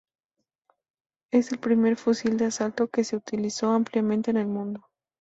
Es 1.31 1.51
el 1.51 1.59
primer 1.59 1.95
fusil 1.95 2.37
de 2.37 2.45
asalto 2.45 2.87
que 2.87 3.03
se 3.03 3.15
utilizó 3.17 3.71
ampliamente 3.71 4.31
en 4.31 4.37
el 4.37 4.47
mundo. 4.47 4.87